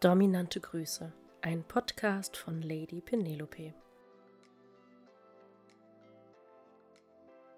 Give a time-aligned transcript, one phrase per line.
[0.00, 1.12] Dominante Grüße,
[1.42, 3.74] ein Podcast von Lady Penelope.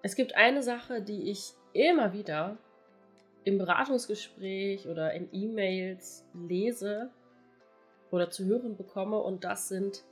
[0.01, 2.57] Es gibt eine Sache, die ich immer wieder
[3.45, 7.11] im Beratungsgespräch oder in E-Mails lese
[8.11, 10.03] oder zu hören bekomme und das sind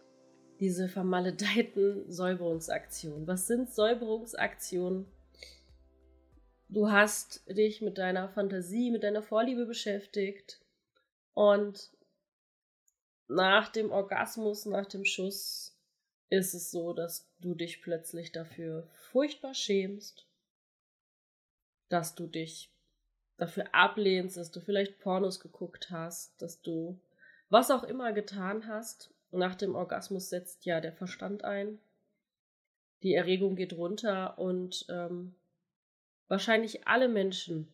[0.61, 3.27] diese vermaledeiten Säuberungsaktionen.
[3.27, 5.05] Was sind Säuberungsaktionen?
[6.69, 10.61] Du hast dich mit deiner Fantasie, mit deiner Vorliebe beschäftigt
[11.33, 11.91] und
[13.31, 15.77] nach dem Orgasmus, nach dem Schuss,
[16.29, 20.27] ist es so, dass du dich plötzlich dafür furchtbar schämst,
[21.89, 22.73] dass du dich
[23.37, 26.99] dafür ablehnst, dass du vielleicht Pornos geguckt hast, dass du
[27.49, 29.13] was auch immer getan hast.
[29.31, 31.79] Nach dem Orgasmus setzt ja der Verstand ein.
[33.01, 35.35] Die Erregung geht runter und ähm,
[36.27, 37.67] wahrscheinlich alle Menschen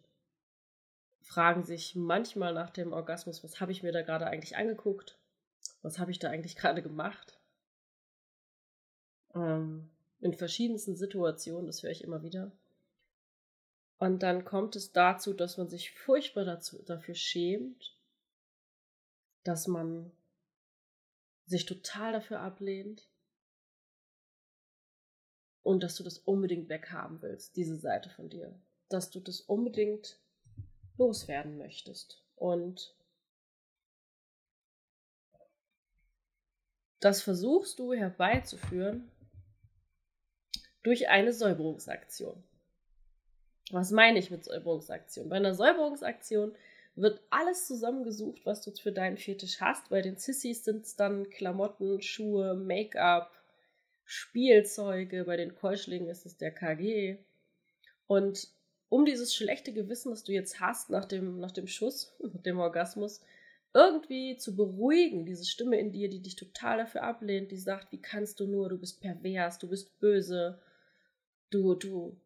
[1.22, 5.18] fragen sich manchmal nach dem Orgasmus, was habe ich mir da gerade eigentlich angeguckt?
[5.82, 7.40] Was habe ich da eigentlich gerade gemacht?
[9.36, 12.52] Ähm, in verschiedensten Situationen, das höre ich immer wieder.
[14.00, 17.96] Und dann kommt es dazu, dass man sich furchtbar dazu, dafür schämt,
[19.44, 20.12] dass man
[21.46, 23.08] sich total dafür ablehnt
[25.64, 28.54] und dass du das unbedingt weghaben willst, diese Seite von dir.
[28.90, 30.20] Dass du das unbedingt
[30.98, 32.24] loswerden möchtest.
[32.36, 32.96] Und
[37.00, 39.12] Das versuchst du herbeizuführen
[40.84, 42.44] durch eine Säuberungsaktion.
[43.72, 45.30] Was meine ich mit Säuberungsaktion?
[45.30, 46.56] Bei einer Säuberungsaktion
[46.96, 49.90] wird alles zusammengesucht, was du für deinen Fetisch hast.
[49.90, 53.32] Bei den Sissys sind es dann Klamotten, Schuhe, Make-up,
[54.06, 55.26] Spielzeuge.
[55.26, 57.18] Bei den Keuschlingen ist es der KG.
[58.08, 58.48] Und
[58.90, 63.22] um dieses schlechte Gewissen, das du jetzt hast nach dem, nach dem Schuss, dem Orgasmus,
[63.78, 68.02] irgendwie zu beruhigen, diese Stimme in dir, die dich total dafür ablehnt, die sagt, wie
[68.02, 70.60] kannst du nur, du bist pervers, du bist böse,
[71.52, 72.18] du, du,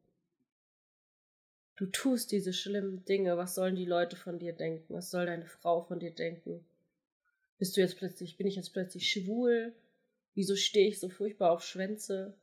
[1.76, 5.46] du tust diese schlimmen Dinge, was sollen die Leute von dir denken, was soll deine
[5.46, 6.64] Frau von dir denken?
[7.58, 9.74] Bist du jetzt plötzlich, bin ich jetzt plötzlich schwul?
[10.34, 12.34] Wieso stehe ich so furchtbar auf Schwänze?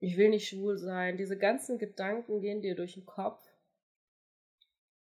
[0.00, 1.18] Ich will nicht schwul sein.
[1.18, 3.46] Diese ganzen Gedanken gehen dir durch den Kopf.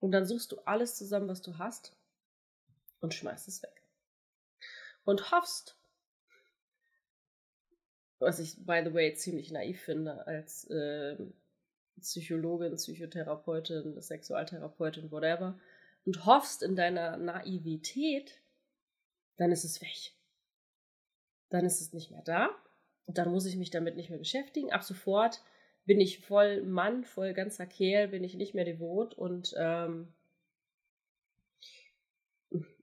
[0.01, 1.97] Und dann suchst du alles zusammen, was du hast
[3.01, 3.83] und schmeißt es weg.
[5.05, 5.77] Und hoffst,
[8.19, 11.17] was ich, by the way, ziemlich naiv finde, als äh,
[12.01, 15.59] Psychologin, Psychotherapeutin, Sexualtherapeutin, whatever,
[16.05, 18.41] und hoffst in deiner Naivität,
[19.37, 20.13] dann ist es weg.
[21.49, 22.51] Dann ist es nicht mehr da.
[23.07, 24.73] Und dann muss ich mich damit nicht mehr beschäftigen.
[24.73, 25.43] Ab sofort
[25.85, 30.13] bin ich voll Mann, voll ganzer Kerl, bin ich nicht mehr devot und ähm,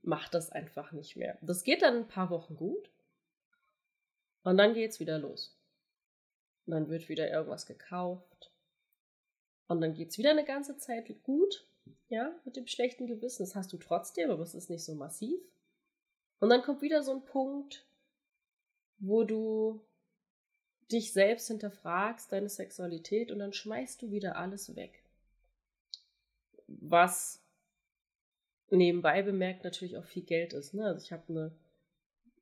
[0.03, 1.37] macht das einfach nicht mehr.
[1.41, 2.89] Das geht dann ein paar Wochen gut
[4.43, 5.57] und dann geht's wieder los.
[6.65, 8.51] Und dann wird wieder irgendwas gekauft
[9.67, 11.67] und dann geht's wieder eine ganze Zeit gut,
[12.09, 13.43] ja, mit dem schlechten Gewissen.
[13.43, 15.39] Das hast du trotzdem, aber es ist nicht so massiv.
[16.39, 17.85] Und dann kommt wieder so ein Punkt,
[18.99, 19.81] wo du
[20.91, 25.03] dich selbst hinterfragst, deine Sexualität und dann schmeißt du wieder alles weg.
[26.67, 27.42] Was
[28.75, 30.73] nebenbei bemerkt natürlich auch viel Geld ist.
[30.73, 30.85] Ne?
[30.85, 31.51] Also ich habe eine,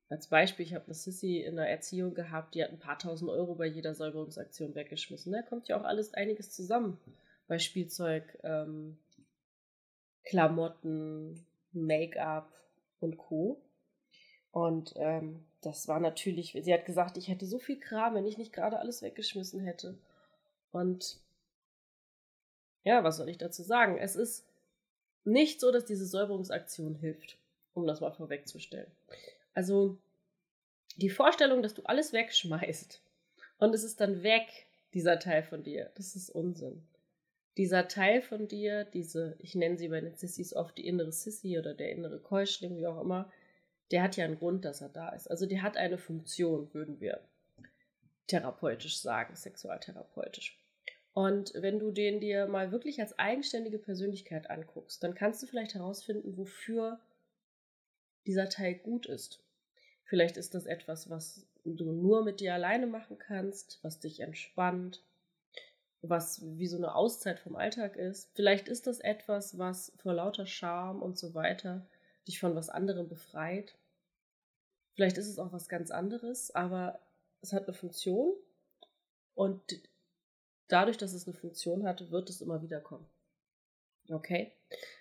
[0.08, 3.30] als Beispiel, ich habe eine Sissy in der Erziehung gehabt, die hat ein paar tausend
[3.30, 5.32] Euro bei jeder Säuberungsaktion weggeschmissen.
[5.32, 6.98] Da kommt ja auch alles einiges zusammen
[7.48, 8.98] bei Spielzeug, ähm,
[10.24, 12.52] Klamotten, Make-up
[13.00, 13.62] und Co.
[14.52, 18.38] Und ähm, das war natürlich, sie hat gesagt, ich hätte so viel Kram, wenn ich
[18.38, 19.98] nicht gerade alles weggeschmissen hätte.
[20.70, 21.20] Und
[22.84, 23.96] ja, was soll ich dazu sagen?
[23.98, 24.46] Es ist
[25.24, 27.38] nicht so, dass diese Säuberungsaktion hilft,
[27.74, 28.90] um das mal vorwegzustellen.
[29.54, 29.98] Also
[30.96, 33.00] die Vorstellung, dass du alles wegschmeißt
[33.58, 34.46] und es ist dann weg,
[34.94, 36.82] dieser Teil von dir, das ist Unsinn.
[37.56, 41.58] Dieser Teil von dir, diese, ich nenne sie bei den Sissys oft die innere Sissy
[41.58, 43.30] oder der innere Keuschling, wie auch immer,
[43.90, 45.30] der hat ja einen Grund, dass er da ist.
[45.30, 47.20] Also der hat eine Funktion, würden wir
[48.26, 50.58] therapeutisch sagen, sexualtherapeutisch.
[51.14, 55.74] Und wenn du den dir mal wirklich als eigenständige Persönlichkeit anguckst, dann kannst du vielleicht
[55.74, 57.00] herausfinden, wofür
[58.26, 59.42] dieser Teil gut ist.
[60.04, 65.02] Vielleicht ist das etwas, was du nur mit dir alleine machen kannst, was dich entspannt,
[66.00, 68.30] was wie so eine Auszeit vom Alltag ist.
[68.34, 71.86] Vielleicht ist das etwas, was vor lauter Scham und so weiter
[72.26, 73.74] dich von was anderem befreit.
[74.94, 77.00] Vielleicht ist es auch was ganz anderes, aber
[77.40, 78.34] es hat eine Funktion
[79.34, 79.62] und
[80.72, 83.06] dadurch, dass es eine Funktion hat, wird es immer wieder kommen.
[84.08, 84.52] Okay?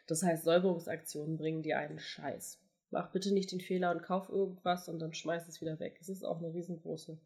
[0.08, 2.60] Das heißt, Säuberungsaktionen bringen dir einen Scheiß.
[2.92, 5.98] Mach bitte nicht den Fehler und kauf irgendwas und dann schmeiß es wieder weg.
[6.02, 7.18] Es ist auch eine riesengroße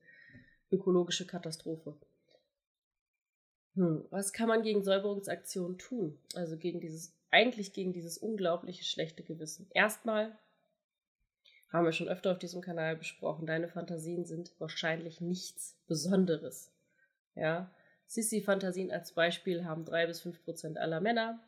[0.72, 1.96] ökologische Katastrophe.
[3.76, 6.18] Hm, was kann man gegen Säuberungsaktionen tun?
[6.36, 9.68] Also gegen dieses, eigentlich gegen dieses unglaubliche schlechte Gewissen.
[9.74, 10.38] Erstmal
[11.70, 16.72] haben wir schon öfter auf diesem Kanal besprochen, deine Fantasien sind wahrscheinlich nichts Besonderes.
[17.36, 17.70] Ja,
[18.08, 21.40] Sissy-Fantasien als Beispiel haben drei bis fünf Prozent aller Männer,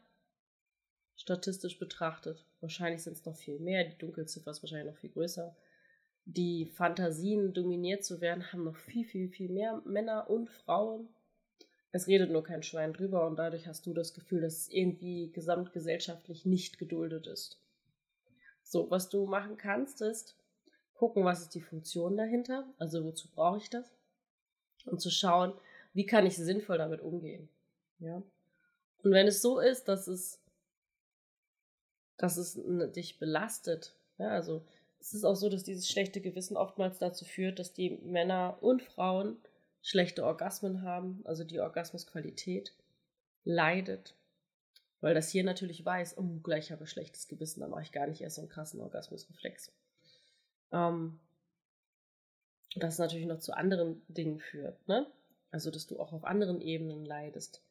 [1.16, 2.46] statistisch betrachtet.
[2.62, 5.56] Wahrscheinlich sind es noch viel mehr, die Dunkelziffer ist wahrscheinlich noch viel größer.
[6.26, 11.08] Die Fantasien, dominiert zu werden, haben noch viel, viel, viel mehr Männer und Frauen.
[11.92, 15.32] Es redet nur kein Schwein drüber und dadurch hast du das Gefühl, dass es irgendwie
[15.32, 17.62] gesamtgesellschaftlich nicht geduldet ist.
[18.62, 20.36] So, was du machen kannst, ist
[20.94, 23.90] gucken, was ist die Funktion dahinter, also wozu brauche ich das
[24.86, 25.54] und zu schauen,
[25.98, 27.50] wie kann ich sinnvoll damit umgehen.
[28.00, 28.22] Ja?
[29.04, 30.40] Und wenn es so ist, dass es,
[32.18, 32.60] dass es
[32.96, 34.66] dich belastet, ja, also
[35.00, 38.82] es ist auch so, dass dieses schlechte Gewissen oftmals dazu führt, dass die Männer und
[38.82, 39.38] Frauen
[39.82, 42.74] schlechte Orgasmen haben, also die Orgasmusqualität
[43.44, 44.16] leidet
[45.02, 48.08] weil das hier natürlich weiß, oh, gleich habe ich schlechtes Gewissen, dann mache ich gar
[48.08, 49.72] nicht erst so einen krassen Orgasmusreflex.
[50.72, 51.20] Ähm,
[52.76, 55.08] das natürlich noch zu anderen Dingen führt, ne?
[55.52, 57.62] Also, dass du auch auf anderen Ebenen leidest.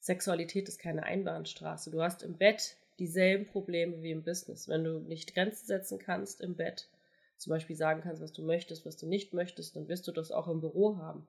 [0.00, 1.90] Sexualität ist keine Einbahnstraße.
[1.90, 4.68] Du hast im Bett dieselben Probleme wie im Business.
[4.68, 6.88] Wenn du nicht Grenzen setzen kannst im Bett,
[7.36, 10.30] zum Beispiel sagen kannst, was du möchtest, was du nicht möchtest, dann wirst du das
[10.30, 11.26] auch im Büro haben.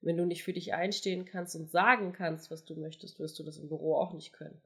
[0.00, 3.42] Wenn du nicht für dich einstehen kannst und sagen kannst, was du möchtest, wirst du
[3.42, 4.60] das im Büro auch nicht können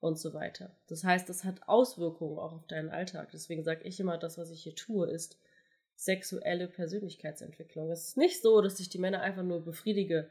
[0.00, 0.70] und so weiter.
[0.88, 3.28] Das heißt, das hat Auswirkungen auch auf deinen Alltag.
[3.32, 5.36] Deswegen sage ich immer, das, was ich hier tue, ist
[6.00, 7.90] sexuelle Persönlichkeitsentwicklung.
[7.90, 10.30] Es ist nicht so, dass ich die Männer einfach nur befriedige.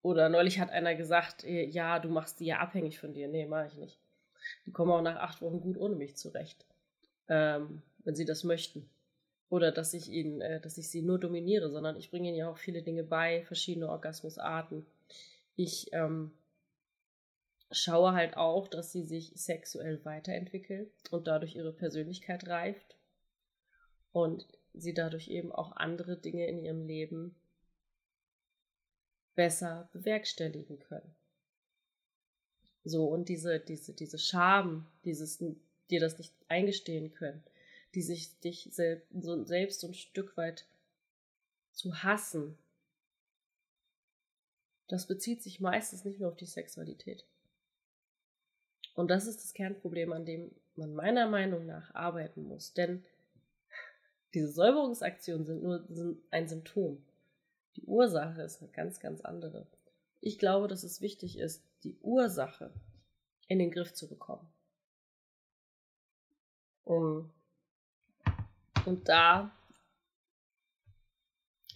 [0.00, 3.26] Oder neulich hat einer gesagt, äh, ja, du machst die ja abhängig von dir.
[3.26, 3.98] Nee, mache ich nicht.
[4.64, 6.66] Die kommen auch nach acht Wochen gut ohne mich zurecht,
[7.28, 8.88] ähm, wenn sie das möchten.
[9.48, 12.48] Oder dass ich ihnen, äh, dass ich sie nur dominiere, sondern ich bringe ihnen ja
[12.48, 14.86] auch viele Dinge bei, verschiedene Orgasmusarten.
[15.56, 16.30] Ich ähm,
[17.72, 22.94] schaue halt auch, dass sie sich sexuell weiterentwickelt und dadurch ihre Persönlichkeit reift
[24.14, 27.34] und sie dadurch eben auch andere Dinge in ihrem Leben
[29.34, 31.14] besser bewerkstelligen können.
[32.84, 35.42] So, und diese, diese, diese Scham, dieses
[35.90, 37.42] dir das nicht eingestehen können,
[37.94, 40.64] die sich dich selbst so, selbst so ein Stück weit
[41.72, 42.56] zu hassen,
[44.86, 47.24] das bezieht sich meistens nicht nur auf die Sexualität.
[48.94, 52.74] Und das ist das Kernproblem, an dem man meiner Meinung nach arbeiten muss.
[52.74, 53.04] Denn
[54.34, 55.86] diese Säuberungsaktionen sind nur
[56.30, 57.02] ein Symptom.
[57.76, 59.66] Die Ursache ist eine ganz, ganz andere.
[60.20, 62.72] Ich glaube, dass es wichtig ist, die Ursache
[63.48, 64.48] in den Griff zu bekommen.
[66.84, 67.30] Um,
[68.84, 69.50] und da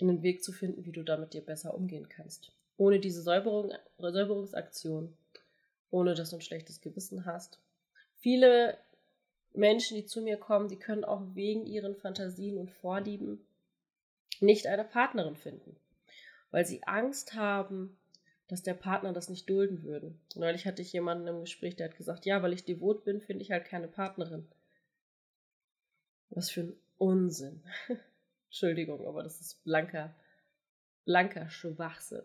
[0.01, 2.53] einen Weg zu finden, wie du damit dir besser umgehen kannst.
[2.77, 5.17] Ohne diese Säuberung, Säuberungsaktion
[5.91, 7.59] ohne dass du ein schlechtes Gewissen hast.
[8.19, 8.79] Viele
[9.55, 13.45] Menschen, die zu mir kommen, die können auch wegen ihren Fantasien und Vorlieben
[14.41, 15.77] nicht eine Partnerin finden,
[16.51, 17.99] weil sie Angst haben,
[18.47, 20.15] dass der Partner das nicht dulden würde.
[20.35, 23.43] Neulich hatte ich jemanden im Gespräch, der hat gesagt, ja, weil ich devot bin, finde
[23.43, 24.47] ich halt keine Partnerin.
[26.31, 27.63] Was für ein Unsinn.
[28.47, 30.15] Entschuldigung, aber das ist blanker,
[31.05, 32.25] blanker Schwachsinn.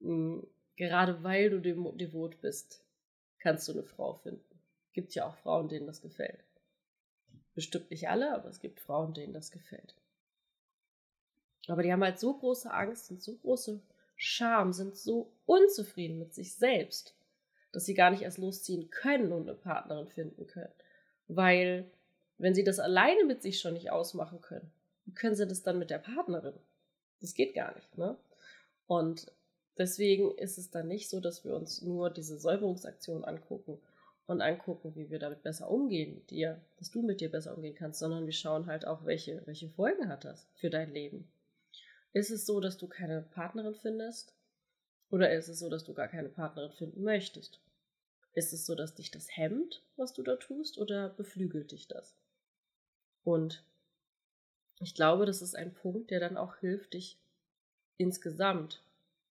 [0.00, 2.84] Hm, gerade weil du devot bist,
[3.38, 4.45] kannst du eine Frau finden.
[4.96, 6.42] Gibt ja auch Frauen, denen das gefällt.
[7.54, 9.94] Bestimmt nicht alle, aber es gibt Frauen, denen das gefällt.
[11.68, 13.78] Aber die haben halt so große Angst und so große
[14.14, 17.14] Scham, sind so unzufrieden mit sich selbst,
[17.72, 20.72] dass sie gar nicht erst losziehen können und eine Partnerin finden können.
[21.28, 21.90] Weil,
[22.38, 24.72] wenn sie das alleine mit sich schon nicht ausmachen können,
[25.04, 26.58] wie können sie das dann mit der Partnerin?
[27.20, 28.16] Das geht gar nicht, ne?
[28.86, 29.30] Und
[29.78, 33.78] Deswegen ist es dann nicht so, dass wir uns nur diese Säuberungsaktion angucken
[34.26, 37.74] und angucken, wie wir damit besser umgehen mit dir, dass du mit dir besser umgehen
[37.74, 41.28] kannst, sondern wir schauen halt auch, welche, welche Folgen hat das für dein Leben.
[42.12, 44.34] Ist es so, dass du keine Partnerin findest?
[45.10, 47.60] Oder ist es so, dass du gar keine Partnerin finden möchtest?
[48.32, 52.16] Ist es so, dass dich das hemmt, was du da tust, oder beflügelt dich das?
[53.22, 53.64] Und
[54.80, 57.18] ich glaube, das ist ein Punkt, der dann auch hilft, dich
[57.96, 58.82] insgesamt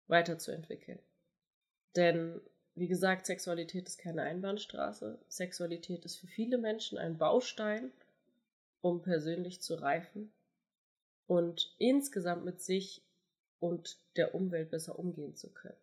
[0.08, 1.00] weiterzuentwickeln.
[1.96, 2.42] Denn,
[2.76, 5.18] wie gesagt, Sexualität ist keine Einbahnstraße.
[5.30, 7.92] Sexualität ist für viele Menschen ein Baustein,
[8.82, 10.32] um persönlich zu reifen
[11.26, 13.02] und insgesamt mit sich
[13.60, 15.78] und der Umwelt besser umgehen zu können.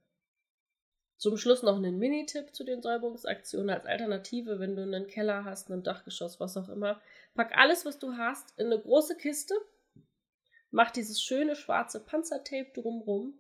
[1.17, 5.71] Zum Schluss noch einen Mini-Tipp zu den Säuberungsaktionen als Alternative, wenn du einen Keller hast,
[5.71, 7.01] ein Dachgeschoss, was auch immer.
[7.35, 9.55] Pack alles, was du hast, in eine große Kiste,
[10.71, 13.35] mach dieses schöne schwarze Panzertape drumrum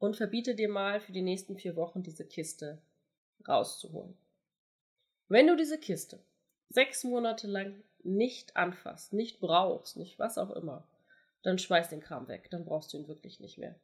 [0.00, 2.78] und verbiete dir mal für die nächsten vier Wochen diese Kiste
[3.46, 4.16] rauszuholen.
[5.28, 6.18] Wenn du diese Kiste
[6.70, 10.88] sechs Monate lang nicht anfasst, nicht brauchst, nicht was auch immer,
[11.42, 13.78] dann schmeiß den Kram weg, dann brauchst du ihn wirklich nicht mehr.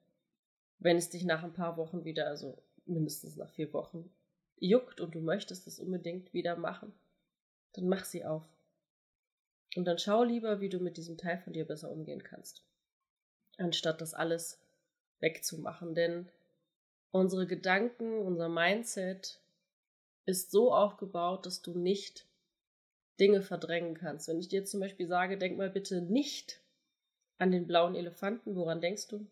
[0.79, 4.11] Wenn es dich nach ein paar Wochen wieder, also mindestens nach vier Wochen,
[4.59, 6.95] juckt und du möchtest es unbedingt wieder machen,
[7.75, 8.45] dann mach sie auf.
[9.75, 12.63] Und dann schau lieber, wie du mit diesem Teil von dir besser umgehen kannst,
[13.59, 14.66] anstatt das alles
[15.21, 15.95] wegzumachen.
[15.95, 16.29] Denn
[17.11, 19.41] unsere Gedanken, unser Mindset
[20.25, 22.27] ist so aufgebaut, dass du nicht
[23.19, 24.29] Dinge verdrängen kannst.
[24.29, 26.61] Wenn ich dir zum Beispiel sage, denk mal bitte nicht
[27.39, 29.27] an den blauen Elefanten, woran denkst du?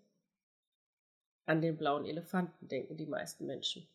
[1.46, 3.86] An den blauen Elefanten denken die meisten Menschen.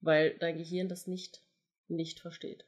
[0.00, 1.42] Weil dein Gehirn das nicht,
[1.88, 2.64] nicht versteht.